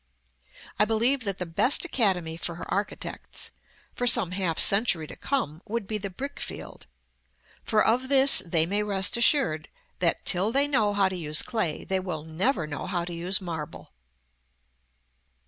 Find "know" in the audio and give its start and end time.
10.67-10.93, 12.65-12.87